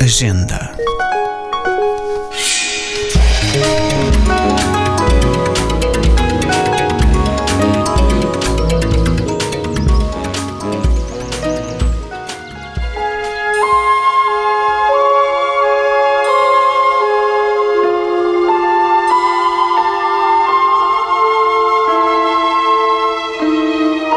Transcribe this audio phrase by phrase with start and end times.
[0.00, 0.76] Agenda.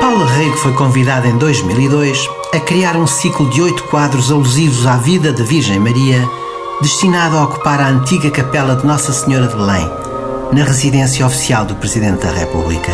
[0.00, 2.26] Paula Rego foi convidada em 2002
[2.56, 6.26] a criar um ciclo de oito quadros alusivos à vida da Virgem Maria,
[6.80, 9.86] destinado a ocupar a antiga capela de Nossa Senhora de Belém,
[10.54, 12.90] na residência oficial do Presidente da República.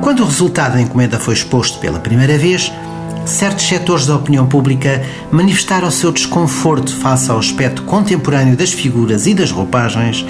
[0.00, 2.72] Quando o resultado da encomenda foi exposto pela primeira vez,
[3.26, 9.34] certos setores da opinião pública manifestaram seu desconforto face ao aspecto contemporâneo das figuras e
[9.34, 10.24] das roupagens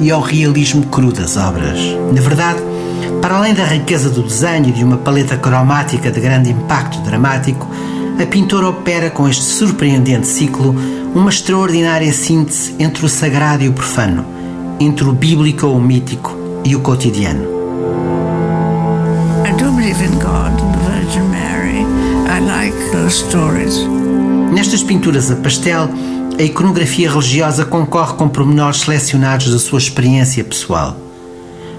[0.00, 1.78] e ao realismo cru das obras.
[2.10, 2.77] Na verdade,
[3.20, 7.68] para além da riqueza do desenho e de uma paleta cromática de grande impacto dramático,
[8.20, 10.74] a pintora opera com este surpreendente ciclo
[11.14, 14.24] uma extraordinária síntese entre o sagrado e o profano,
[14.80, 17.44] entre o bíblico ou o mítico e o cotidiano.
[19.44, 21.86] I do believe in God and the Virgin Mary.
[22.28, 23.78] I like those stories.
[24.52, 25.88] Nestas pinturas a pastel,
[26.38, 31.07] a iconografia religiosa concorre com pormenores selecionados da sua experiência pessoal.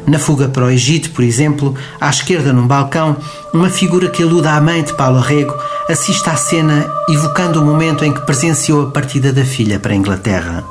[0.08, 3.16] Na fuga para o Egito, por exemplo, à esquerda num balcão,
[3.54, 5.54] uma figura que aluda à mãe de Paulo Rego
[5.88, 9.96] assiste à cena evocando o momento em que presenciou a partida da filha para a
[9.96, 10.64] Inglaterra.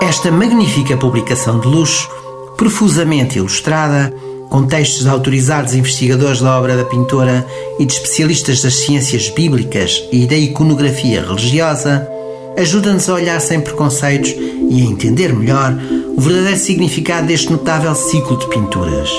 [0.00, 2.08] Esta magnífica publicação de luxo,
[2.56, 4.14] profusamente ilustrada,
[4.48, 7.46] com textos autorizados investigadores da obra da pintora
[7.78, 12.08] e de especialistas das ciências bíblicas e da iconografia religiosa,
[12.56, 15.74] ajuda-nos a olhar sem preconceitos e a entender melhor
[16.16, 19.10] o verdadeiro significado deste notável ciclo de pinturas.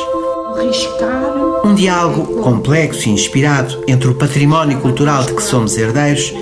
[1.64, 6.34] Um diálogo complexo e inspirado entre o património cultural de que somos herdeiros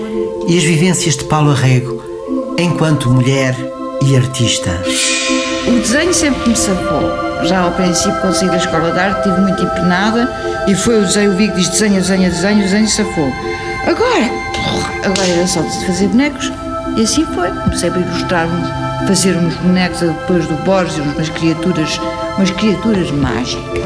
[0.48, 2.02] e as vivências de Paulo Arrego
[2.58, 3.56] enquanto mulher
[4.02, 4.72] e artista.
[5.68, 7.26] O desenho sempre me safou.
[7.44, 10.30] Já ao princípio, quando saí da escola de arte, estive muito empenada
[10.68, 13.34] e foi o desenho, o Vigo diz desenho, desenho, desenho, desenho safou.
[13.86, 14.32] Agora,
[15.04, 16.52] agora era só de fazer bonecos
[16.96, 17.50] e assim foi.
[17.52, 18.48] Comecei a ilustrar,
[19.08, 22.00] fazer uns bonecos depois do Borges, umas criaturas,
[22.38, 23.84] umas criaturas mágicas.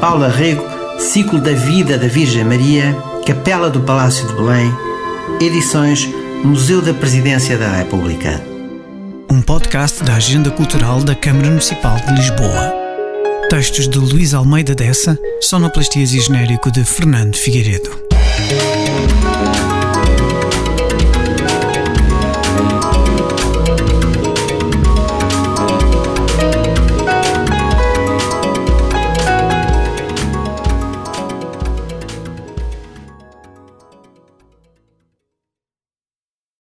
[0.00, 0.64] Paula Rego,
[0.98, 2.96] Ciclo da Vida da Virgem Maria,
[3.26, 4.74] Capela do Palácio de Belém,
[5.40, 6.08] edições
[6.44, 8.42] Museu da Presidência da República.
[9.30, 12.74] Um podcast da Agenda Cultural da Câmara Municipal de Lisboa.
[13.48, 18.09] Textos de Luís Almeida Dessa, sonoplastias e genérico de Fernando Figueiredo.